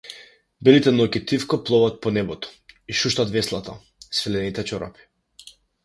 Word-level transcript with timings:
Белите 0.67 0.93
ноќи 0.95 1.21
тивко 1.31 1.59
пловат 1.67 2.01
по 2.05 2.13
небото, 2.17 2.51
и 2.95 2.99
шуштат 3.03 3.37
веслата, 3.37 3.79
свилените 4.21 4.71
чорапи. 4.73 5.11